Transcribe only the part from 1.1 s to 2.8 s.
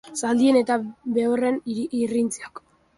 behorren irrintziak.